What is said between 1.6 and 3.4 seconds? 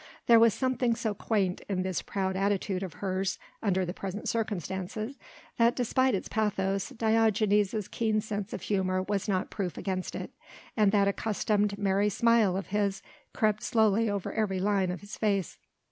in this proud attitude of hers